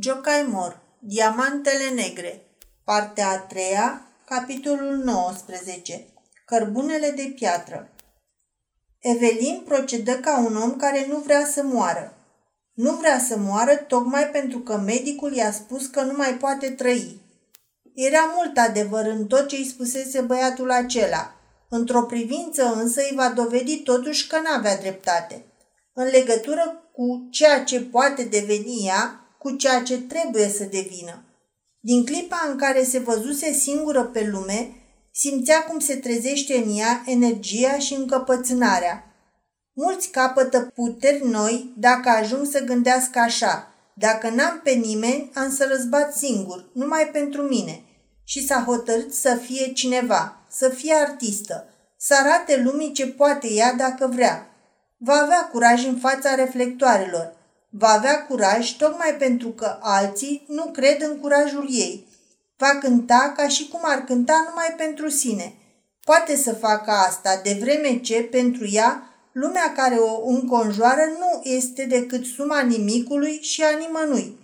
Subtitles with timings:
[0.00, 2.46] Jocaimor, Diamantele Negre,
[2.84, 6.06] partea a treia, capitolul 19,
[6.46, 7.90] Cărbunele de piatră.
[8.98, 12.14] Evelin procedă ca un om care nu vrea să moară.
[12.72, 17.20] Nu vrea să moară tocmai pentru că medicul i-a spus că nu mai poate trăi.
[17.94, 21.34] Era mult adevăr în tot ce îi spusese băiatul acela.
[21.68, 25.44] Într-o privință însă îi va dovedi totuși că n-avea dreptate.
[25.92, 31.24] În legătură cu ceea ce poate deveni ea, cu ceea ce trebuie să devină.
[31.80, 34.70] Din clipa în care se văzuse singură pe lume,
[35.12, 39.14] simțea cum se trezește în ea energia și încăpățânarea.
[39.72, 43.74] Mulți capătă puteri noi dacă ajung să gândească așa.
[43.94, 47.82] Dacă n-am pe nimeni, am să răzbat singur, numai pentru mine.
[48.24, 53.72] Și s-a hotărât să fie cineva, să fie artistă, să arate lumii ce poate ea
[53.72, 54.50] dacă vrea.
[54.96, 57.35] Va avea curaj în fața reflectoarelor,
[57.78, 62.06] Va avea curaj tocmai pentru că alții nu cred în curajul ei.
[62.56, 65.54] Va cânta ca și cum ar cânta numai pentru sine.
[66.04, 71.84] Poate să facă asta, de vreme ce, pentru ea, lumea care o înconjoară nu este
[71.84, 74.38] decât suma nimicului și a nimănui.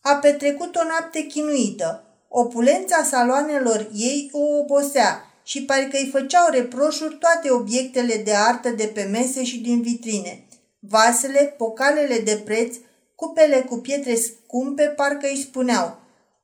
[0.00, 2.04] A petrecut o noapte chinuită.
[2.28, 8.86] Opulența saloanelor ei o obosea și parcă îi făceau reproșuri toate obiectele de artă de
[8.94, 10.40] pe mese și din vitrine–
[10.80, 12.76] Vasele, pocalele de preț,
[13.14, 15.98] cupele cu pietre scumpe parcă îi spuneau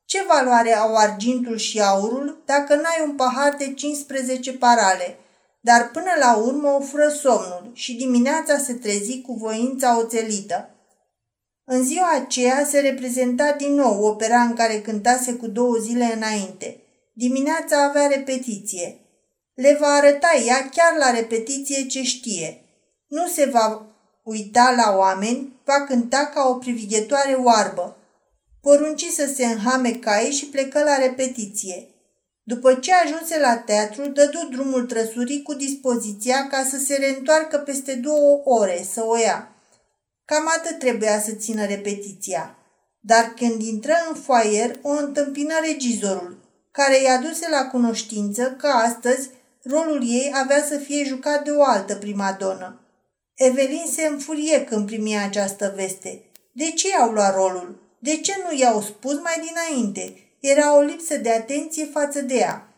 [0.04, 5.16] Ce valoare au argintul și aurul dacă n-ai un pahar de 15 parale?
[5.60, 10.70] Dar până la urmă o fură somnul și dimineața se trezi cu voința oțelită.
[11.64, 16.76] În ziua aceea se reprezenta din nou opera în care cântase cu două zile înainte.
[17.12, 19.00] Dimineața avea repetiție.
[19.54, 22.64] Le va arăta ea chiar la repetiție ce știe.
[23.06, 23.91] Nu se va
[24.22, 27.96] uita la oameni, va cânta ca o privighetoare oarbă.
[28.60, 31.86] Porunci să se înhame caie și plecă la repetiție.
[32.42, 37.94] După ce ajunse la teatru, dădu drumul trăsurii cu dispoziția ca să se reîntoarcă peste
[37.94, 39.54] două ore să o ia.
[40.24, 42.56] Cam atât trebuia să țină repetiția.
[43.00, 46.38] Dar când intră în foaier, o întâmpină regizorul,
[46.70, 49.30] care i-a dus la cunoștință că astăzi
[49.62, 52.81] rolul ei avea să fie jucat de o altă primadonă.
[53.44, 56.22] Evelin se înfurie când primi această veste.
[56.52, 57.80] De ce i-au luat rolul?
[57.98, 60.14] De ce nu i-au spus mai dinainte?
[60.40, 62.68] Era o lipsă de atenție față de ea.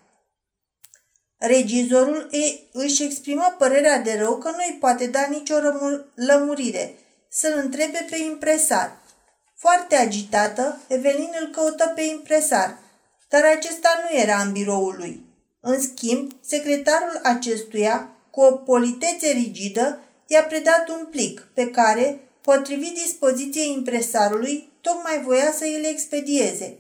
[1.36, 2.30] Regizorul
[2.72, 5.54] își exprimă părerea de rău că nu-i poate da nicio
[6.14, 6.94] lămurire,
[7.28, 9.02] să-l întrebe pe impresar.
[9.56, 12.78] Foarte agitată, Evelin îl căută pe impresar,
[13.28, 15.24] dar acesta nu era în biroul lui.
[15.60, 22.94] În schimb, secretarul acestuia, cu o politețe rigidă, i-a predat un plic pe care, potrivit
[22.94, 26.78] dispoziției impresarului, tocmai voia să îl expedieze.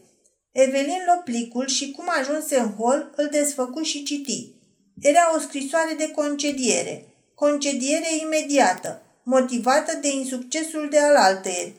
[0.52, 4.52] Evelin luă plicul și cum ajunse în hol, îl desfăcu și citi.
[5.00, 7.06] Era o scrisoare de concediere.
[7.34, 11.72] Concediere imediată, motivată de insuccesul de alaltăieri.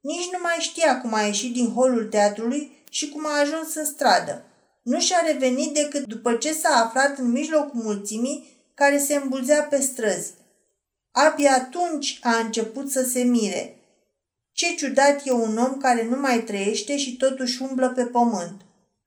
[0.00, 3.84] Nici nu mai știa cum a ieșit din holul teatrului și cum a ajuns în
[3.84, 4.44] stradă.
[4.82, 9.80] Nu și-a revenit decât după ce s-a aflat în mijlocul mulțimii care se îmbulzea pe
[9.80, 10.32] străzi.
[11.12, 13.76] Abia atunci a început să se mire.
[14.52, 18.60] Ce ciudat e un om care nu mai trăiește și totuși umblă pe pământ.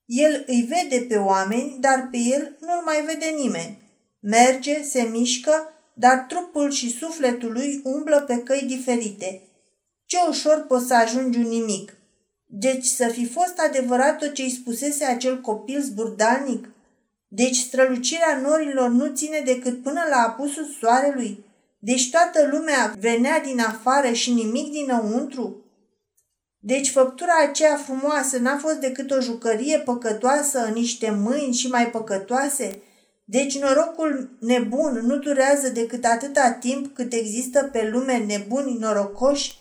[0.06, 3.78] El îi vede pe oameni, dar pe el nu-l mai vede nimeni.
[4.20, 9.42] Merge, se mișcă, dar trupul și sufletul lui umblă pe căi diferite.
[10.06, 11.98] Ce ușor poți să ajungi un nimic.
[12.46, 16.70] Deci să fi fost adevărat tot ce îi spusese acel copil zburdalnic?
[17.28, 21.43] Deci strălucirea norilor nu ține decât până la apusul soarelui?
[21.86, 25.66] Deci toată lumea venea din afară și nimic dinăuntru?
[26.60, 31.90] Deci făptura aceea frumoasă n-a fost decât o jucărie păcătoasă în niște mâini și mai
[31.90, 32.82] păcătoase?
[33.26, 39.58] Deci norocul nebun nu durează decât atâta timp cât există pe lume nebuni norocoși?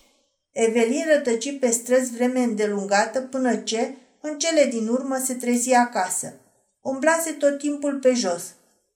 [0.50, 6.32] Evelin rătăci pe străzi vreme îndelungată până ce, în cele din urmă, se trezi acasă.
[6.80, 8.42] Umblase tot timpul pe jos.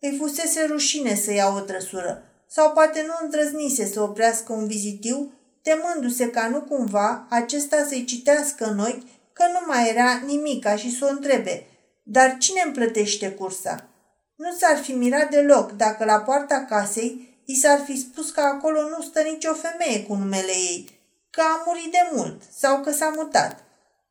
[0.01, 5.33] Îi fusese rușine să ia o trăsură sau poate nu îndrăznise să oprească un vizitiu,
[5.63, 10.97] temându-se ca nu cumva acesta să-i citească în ochi că nu mai era nimica și
[10.97, 11.67] să o întrebe,
[12.03, 13.89] dar cine îmi plătește cursa?
[14.37, 18.81] Nu s-ar fi mirat deloc dacă la poarta casei i s-ar fi spus că acolo
[18.81, 21.01] nu stă nicio femeie cu numele ei,
[21.31, 23.65] că a murit de mult sau că s-a mutat.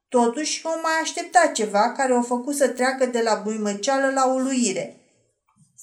[0.10, 5.00] Totuși, o mai aștepta ceva care o făcut să treacă de la buimăceală la uluire–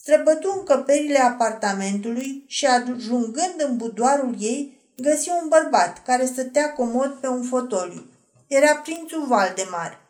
[0.05, 7.29] Străbătu încăperile apartamentului și, ajungând în budoarul ei, găsi un bărbat care stătea comod pe
[7.29, 8.11] un fotoliu.
[8.47, 10.01] era prințul Valdemar.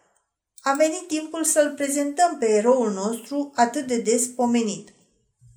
[0.62, 4.89] A venit timpul să-l prezentăm pe eroul nostru atât de des pomenit.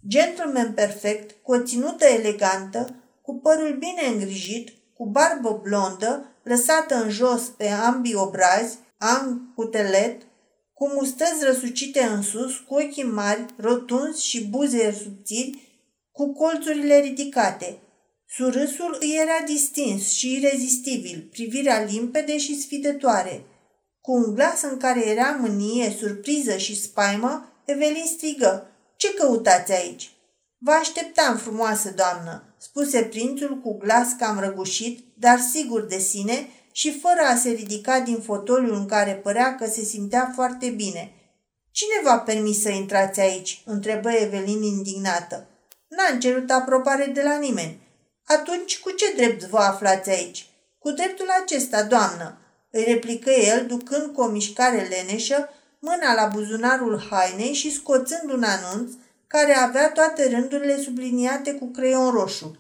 [0.07, 7.09] Gentleman perfect, cu o ținută elegantă, cu părul bine îngrijit, cu barbă blondă, lăsată în
[7.09, 10.21] jos pe ambii obrazi, am cu telet,
[10.75, 15.59] cu mustăți răsucite în sus, cu ochii mari, rotunzi și buze subțiri,
[16.11, 17.77] cu colțurile ridicate.
[18.27, 23.45] Surâsul îi era distins și irezistibil, privirea limpede și sfidătoare.
[24.01, 30.09] Cu un glas în care era mânie, surpriză și spaimă, Evelin strigă, Ce căutați aici?"
[30.57, 36.99] Vă așteptam, frumoasă doamnă," spuse prințul cu glas cam răgușit, dar sigur de sine și
[36.99, 41.13] fără a se ridica din fotoliul în care părea că se simtea foarte bine.
[41.71, 45.47] Cine v-a permis să intrați aici?" întrebă Evelin indignată.
[45.87, 47.79] N-am cerut aprobare de la nimeni.
[48.25, 50.49] Atunci, cu ce drept vă aflați aici?
[50.79, 52.37] Cu dreptul acesta, doamnă,
[52.71, 55.49] îi replică el, ducând cu o mișcare leneșă
[55.79, 58.91] mâna la buzunarul hainei și scoțând un anunț
[59.27, 62.57] care avea toate rândurile subliniate cu creion roșu.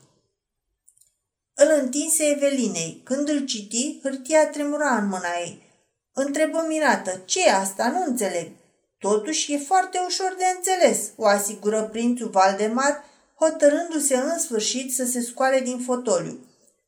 [1.55, 3.01] Îl întinse Evelinei.
[3.03, 5.63] Când îl citi, hârtia tremura în mâna ei.
[6.13, 7.89] Întrebă mirată, ce e asta?
[7.89, 8.51] Nu înțeleg.
[8.99, 13.03] Totuși e foarte ușor de înțeles, o asigură prințul Valdemar,
[13.39, 16.39] hotărându-se în sfârșit să se scoale din fotoliu.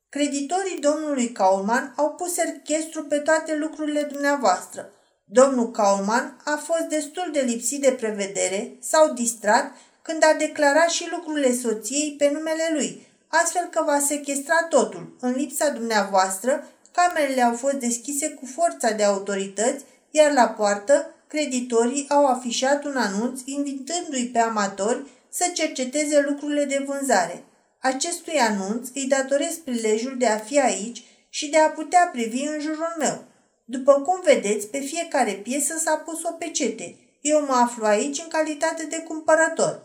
[0.10, 4.92] Creditorii domnului Kaulman au pus orchestru pe toate lucrurile dumneavoastră.
[5.26, 9.72] Domnul Kaulman a fost destul de lipsit de prevedere sau distrat
[10.02, 15.16] când a declarat și lucrurile soției pe numele lui, astfel că va sequestra totul.
[15.20, 22.06] În lipsa dumneavoastră, camerele au fost deschise cu forța de autorități, iar la poartă, creditorii
[22.10, 27.44] au afișat un anunț invitându-i pe amatori să cerceteze lucrurile de vânzare.
[27.82, 32.60] Acestui anunț îi datorez prilejul de a fi aici și de a putea privi în
[32.60, 33.24] jurul meu.
[33.66, 36.96] După cum vedeți, pe fiecare piesă s-a pus o pecete.
[37.22, 39.82] Eu mă aflu aici în calitate de cumpărător.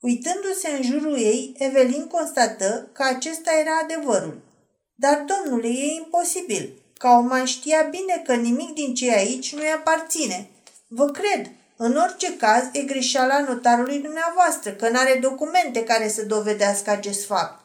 [0.00, 4.40] Uitându-se în jurul ei, Evelin constată că acesta era adevărul.
[4.94, 6.72] Dar, domnule, e imposibil.
[7.28, 10.50] mai știa bine că nimic din ce aici nu-i aparține.
[10.88, 16.90] Vă cred, în orice caz, e greșeala notarului dumneavoastră, că n-are documente care să dovedească
[16.90, 17.60] acest fapt.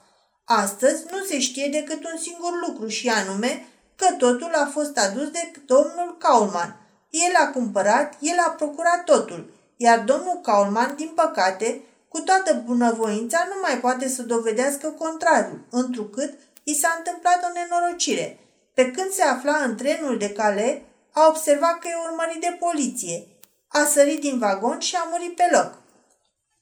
[0.45, 3.65] Astăzi nu se știe decât un singur lucru și anume
[3.95, 6.77] că totul a fost adus de domnul Kaulman.
[7.09, 11.81] El a cumpărat, el a procurat totul, iar domnul Kaulman, din păcate,
[12.13, 16.33] cu toată bunăvoința, nu mai poate să dovedească contrariul, întrucât
[16.63, 18.39] i s-a întâmplat o nenorocire.
[18.73, 20.81] Pe când se afla în trenul de cale,
[21.11, 23.17] a observat că e urmărit de poliție–
[23.73, 25.81] a sărit din vagon și a murit pe loc.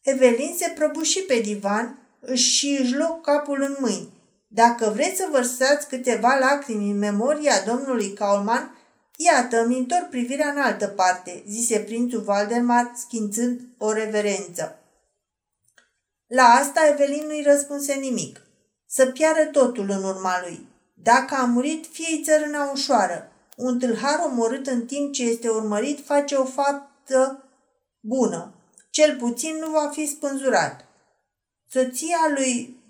[0.02, 2.00] Evelin se prăbuși pe divan
[2.34, 4.14] și își luă capul în mâini.
[4.48, 8.78] Dacă vreți să vărsați câteva lacrimi în memoria domnului Kaulman,
[9.16, 14.80] iată, îmi întorc privirea în altă parte, zise prințul Valdemar, schimțând o reverență.
[16.36, 18.42] La asta Evelin nu-i răspunse nimic.
[18.88, 20.68] Să piară totul în urma lui.
[20.94, 23.32] Dacă a murit, fie-i țărâna ușoară.
[23.56, 27.44] Un tâlhar omorât în timp ce este urmărit face o faptă faptă
[28.00, 28.54] bună.
[28.90, 30.86] Cel puțin nu va fi spânzurat.
[31.70, 32.84] Soția lui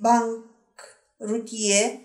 [1.19, 1.99] Rutie,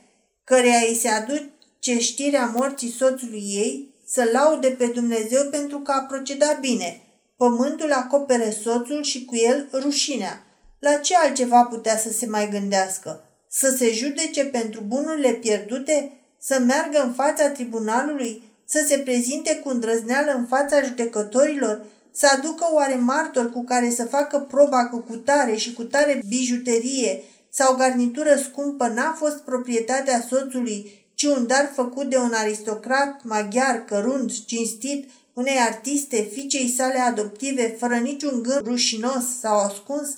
[0.44, 6.00] căreia îi se aduce știrea morții soțului ei, să laude pe Dumnezeu pentru că a
[6.00, 7.00] procedat bine.
[7.37, 10.45] Pământul acopere soțul și cu el rușinea.
[10.87, 13.25] La ce altceva putea să se mai gândească?
[13.49, 16.12] Să se judece pentru bunurile pierdute?
[16.40, 18.43] Să meargă în fața tribunalului?
[18.64, 21.85] Să se prezinte cu îndrăzneală în fața judecătorilor?
[22.12, 26.21] să aducă oare martori cu care să facă proba că cu tare și cu tare
[26.28, 33.21] bijuterie sau garnitură scumpă n-a fost proprietatea soțului, ci un dar făcut de un aristocrat
[33.25, 40.09] maghiar cărunt, cinstit, unei artiste, fiicei sale adoptive, fără niciun gând rușinos sau ascuns,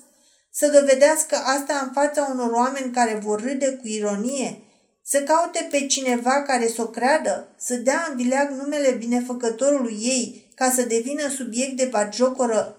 [0.58, 4.58] să dovedească asta în fața unor oameni care vor râde cu ironie,
[5.02, 10.50] să caute pe cineva care să o creadă, să dea în vileag numele binefăcătorului ei,
[10.54, 12.76] ca să devină subiect de bagiocoră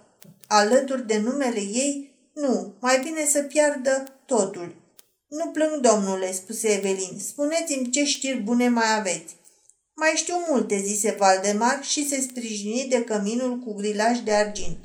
[0.48, 2.16] alături de numele ei?
[2.34, 4.76] Nu, mai bine să piardă totul.
[5.28, 7.20] Nu plâng, domnule, spuse Evelin.
[7.20, 9.36] Spuneți-mi ce știri bune mai aveți.
[9.96, 14.78] Mai știu multe, zise Valdemar și se sprijini de căminul cu grilaj de argint.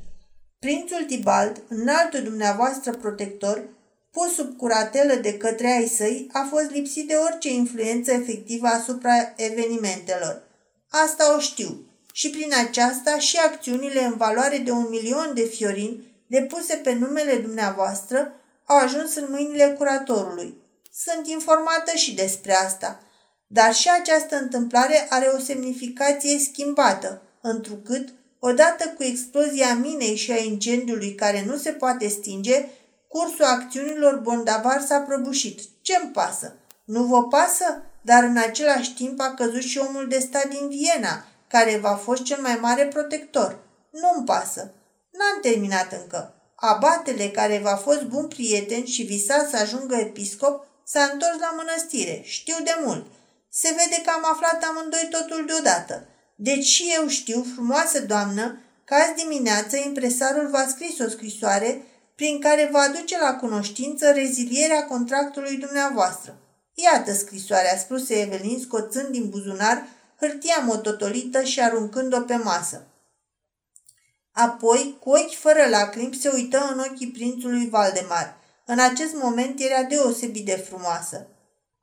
[0.65, 3.69] Prințul Tibald, înaltul dumneavoastră protector,
[4.11, 9.33] pus sub curatelă de către ai săi, a fost lipsit de orice influență efectivă asupra
[9.37, 10.43] evenimentelor.
[10.91, 16.25] Asta o știu și prin aceasta și acțiunile în valoare de un milion de fiorini
[16.27, 18.33] depuse pe numele dumneavoastră
[18.65, 20.55] au ajuns în mâinile curatorului.
[20.93, 23.03] Sunt informată și despre asta.
[23.47, 28.09] Dar și această întâmplare are o semnificație schimbată, întrucât,
[28.47, 32.69] odată cu explozia minei și a incendiului care nu se poate stinge,
[33.09, 35.61] cursul acțiunilor bondavar s-a prăbușit.
[35.83, 36.55] Ce-mi pasă?
[36.85, 37.83] Nu vă pasă?
[38.03, 42.23] Dar în același timp a căzut și omul de stat din Viena, care va fost
[42.23, 43.59] cel mai mare protector.
[43.91, 44.61] Nu-mi pasă.
[45.11, 46.35] N-am terminat încă.
[46.55, 52.21] Abatele, care v-a fost bun prieten și visa să ajungă episcop, s-a întors la mănăstire.
[52.25, 53.07] Știu de mult.
[53.51, 56.07] Se vede că am aflat amândoi totul deodată.
[56.35, 61.83] Deci și eu știu, frumoasă doamnă, că azi dimineață impresarul v-a scris o scrisoare
[62.15, 66.39] prin care va aduce la cunoștință rezilierea contractului dumneavoastră.
[66.75, 69.87] Iată scrisoarea, spuse Evelin, scoțând din buzunar
[70.21, 72.87] hârtia mototolită și aruncând-o pe masă.
[74.33, 78.37] Apoi, cu ochi fără lacrimi, se uită în ochii prințului Valdemar.
[78.67, 81.27] În acest moment era deosebit de frumoasă.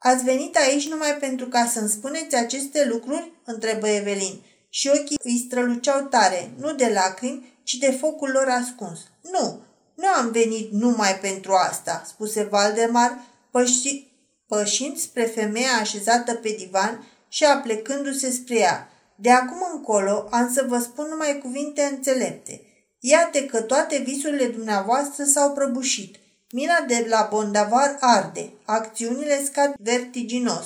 [0.04, 4.42] Ați venit aici numai pentru ca să-mi spuneți aceste lucruri?" întrebă Evelin.
[4.70, 9.00] Și ochii îi străluceau tare, nu de lacrimi, ci de focul lor ascuns.
[9.32, 9.60] Nu,
[9.96, 13.18] nu am venit numai pentru asta," spuse Valdemar,
[13.52, 14.08] păși,
[14.48, 18.90] pășind spre femeia așezată pe divan și aplecându-se spre ea.
[19.16, 22.62] De acum încolo am să vă spun numai cuvinte înțelepte.
[23.00, 26.16] Iată că toate visurile dumneavoastră s-au prăbușit.
[26.54, 30.66] Mina de la Bondavar arde, acțiunile scad vertiginos.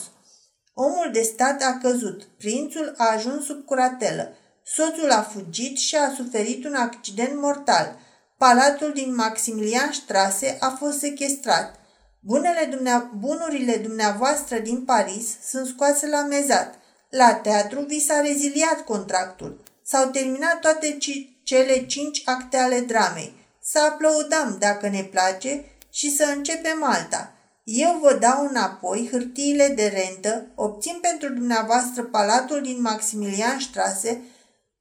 [0.74, 6.14] Omul de stat a căzut, prințul a ajuns sub curatelă, soțul a fugit și a
[6.16, 8.00] suferit un accident mortal.
[8.38, 11.80] Palatul din Maximilian Strase a fost sequestrat.
[12.20, 16.80] Bunele dumnea- bunurile dumneavoastră din Paris sunt scoase la mezat.
[17.10, 19.64] La teatru vi s-a reziliat contractul.
[19.84, 23.34] S-au terminat toate ci- cele cinci acte ale dramei.
[23.62, 25.66] Să aplaudăm dacă ne place
[25.96, 27.34] și să începem alta.
[27.64, 34.22] Eu vă dau înapoi hârtiile de rentă, obțin pentru dumneavoastră palatul din Maximilian Strase,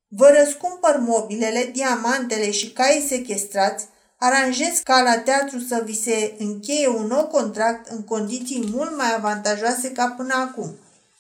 [0.09, 3.87] vă răscumpăr mobilele, diamantele și caii sequestrați,
[4.19, 9.15] aranjez ca la teatru să vi se încheie un nou contract în condiții mult mai
[9.15, 10.79] avantajoase ca până acum.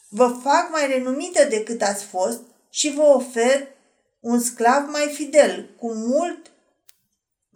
[0.08, 3.68] Vă fac mai renumită decât ați fost și vă ofer
[4.20, 6.50] un sclav mai fidel, cu mult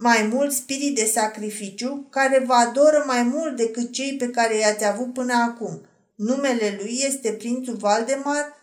[0.00, 4.85] mai mult spirit de sacrificiu, care vă adoră mai mult decât cei pe care i-ați
[4.85, 5.81] avut până acum.
[6.14, 8.57] Numele lui este prințul Valdemar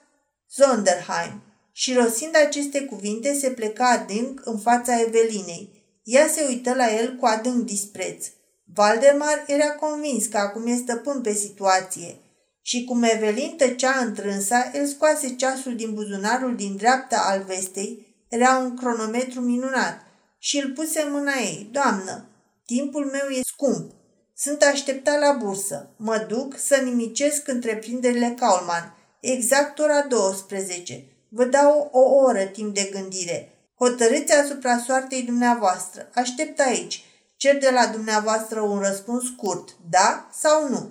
[0.56, 1.42] Zonderheim.
[1.72, 5.84] Și rosind aceste cuvinte, se pleca adânc în fața Evelinei.
[6.04, 8.26] Ea se uită la el cu adânc dispreț.
[8.74, 12.16] Valdemar era convins că acum e stăpân pe situație.
[12.62, 18.16] Și cum Evelin tăcea întrânsa, el scoase ceasul din buzunarul din dreapta al vestei.
[18.30, 20.06] Era un cronometru minunat
[20.48, 21.70] și îl puse în mâna ei.
[21.72, 22.26] Doamnă,
[22.66, 23.92] timpul meu e scump.
[24.38, 25.90] Sunt așteptat la bursă.
[25.96, 28.96] Mă duc să nimicesc întreprinderile Kaulman.
[29.20, 31.06] Exact ora 12.
[31.30, 33.50] Vă dau o oră timp de gândire.
[33.78, 36.10] Hotărâți asupra soartei dumneavoastră.
[36.14, 37.04] Aștept aici.
[37.36, 40.90] Cer de la dumneavoastră un răspuns scurt, da sau nu.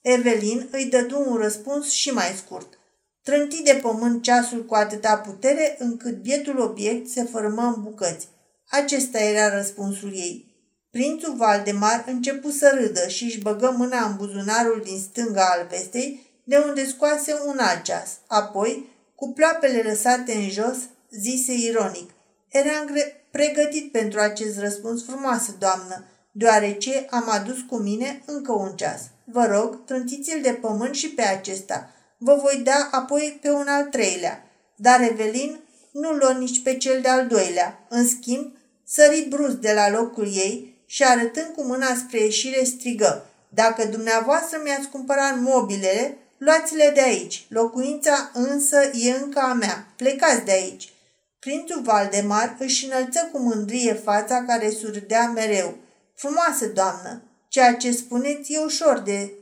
[0.00, 2.78] Evelin îi dădu un răspuns și mai scurt.
[3.22, 8.28] Trânti de pământ ceasul cu atâta putere încât bietul obiect se fărâmă în bucăți.
[8.70, 10.54] Acesta era răspunsul ei.
[10.90, 16.20] Prințul Valdemar începu să râdă și își băgă mâna în buzunarul din stânga al vestei,
[16.44, 18.10] de unde scoase un alt ceas.
[18.26, 20.76] Apoi, cu ploapele lăsate în jos,
[21.10, 22.10] zise ironic.
[22.48, 22.90] Eram
[23.30, 29.00] pregătit pentru acest răspuns frumoasă, doamnă, deoarece am adus cu mine încă un ceas.
[29.24, 31.90] Vă rog, trântiți-l de pământ și pe acesta.
[32.18, 34.50] Vă voi da apoi pe un al treilea.
[34.76, 35.60] Dar Evelin
[35.92, 37.86] nu luă nici pe cel de-al doilea.
[37.88, 38.55] În schimb,
[38.88, 43.26] sări brusc de la locul ei și arătând cu mâna spre ieșire strigă.
[43.48, 47.46] Dacă dumneavoastră mi-ați cumpărat mobilele, luați-le de aici.
[47.48, 49.86] Locuința însă e încă a mea.
[49.96, 50.92] Plecați de aici.
[51.38, 55.76] Prințul Valdemar își înălță cu mândrie fața care surdea mereu.
[56.14, 59.32] Frumoasă doamnă, ceea ce spuneți e ușor de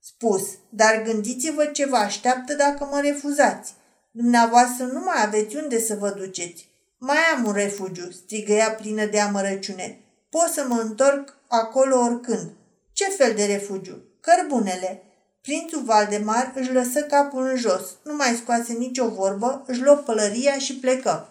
[0.00, 3.72] spus, dar gândiți-vă ce vă așteaptă dacă mă refuzați.
[4.10, 6.71] Dumneavoastră nu mai aveți unde să vă duceți.
[7.04, 10.00] Mai am un refugiu, strigă ea plină de amărăciune.
[10.30, 12.50] Pot să mă întorc acolo oricând.
[12.92, 14.02] Ce fel de refugiu?
[14.20, 15.02] Cărbunele.
[15.40, 20.58] Prințul Valdemar își lăsă capul în jos, nu mai scoase nicio vorbă, își luă pălăria
[20.58, 21.28] și plecă.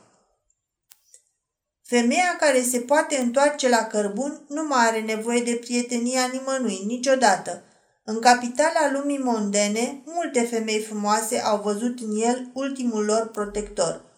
[1.83, 7.63] Femeia care se poate întoarce la cărbun nu mai are nevoie de prietenia nimănui, niciodată.
[8.03, 14.09] În capitala lumii mondene, multe femei frumoase au văzut în el ultimul lor protector.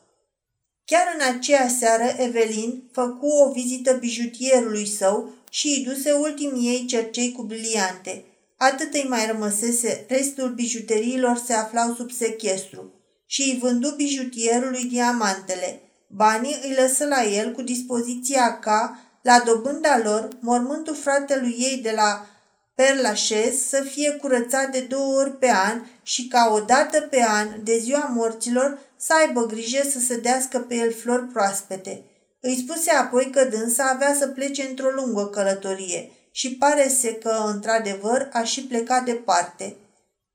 [0.86, 6.86] Chiar în aceea seară, Evelin făcu o vizită bijutierului său și îi duse ultimii ei
[6.86, 8.24] cercei cu briliante–
[8.70, 12.92] atât îi mai rămăsese, restul bijuteriilor se aflau sub sechestru
[13.26, 15.80] și îi vându bijutierului diamantele.
[16.08, 21.94] Banii îi lăsă la el cu dispoziția ca, la dobânda lor, mormântul fratelui ei de
[21.96, 22.28] la
[22.76, 27.48] Perlașez să fie curățat de două ori pe an și ca o dată pe an,
[27.64, 32.04] de ziua morților, să aibă grijă să se dească pe el flori proaspete.
[32.40, 37.44] Îi spuse apoi că dânsa avea să plece într-o lungă călătorie și pare se că,
[37.54, 39.76] într-adevăr, a și plecat departe.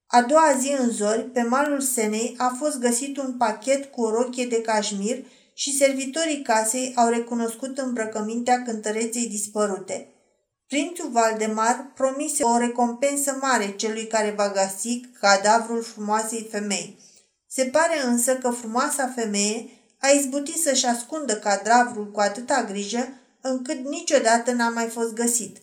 [0.06, 4.10] A doua zi în zori, pe malul Senei, a fost găsit un pachet cu o
[4.10, 10.08] rochie de cașmir și servitorii casei au recunoscut îmbrăcămintea cântăreței dispărute.
[10.66, 16.98] Prințul Valdemar promise o recompensă mare celui care va găsi cadavrul frumoasei femei.
[17.50, 23.08] Se pare însă că frumoasa femeie a izbutit să-și ascundă cadavrul cu atâta grijă
[23.40, 25.56] încât niciodată n-a mai fost găsit.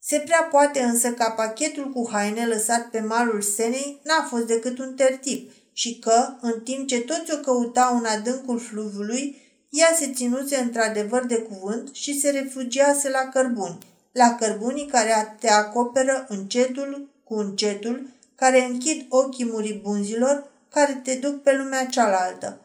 [0.00, 4.78] Se prea poate însă ca pachetul cu haine lăsat pe malul Senei n-a fost decât
[4.78, 9.36] un tertip și că, în timp ce toți o căutau în adâncul fluviului,
[9.70, 13.78] ea se ținuse într-adevăr de cuvânt și se refugiase la cărbuni,
[14.12, 21.42] la cărbunii care te acoperă încetul cu încetul, care închid ochii muribunzilor, care te duc
[21.42, 22.60] pe lumea cealaltă.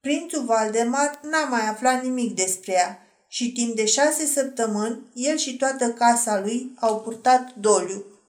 [0.00, 5.56] Prințul Valdemar n-a mai aflat nimic despre ea și timp de șase săptămâni el și
[5.56, 8.04] toată casa lui au purtat doliu.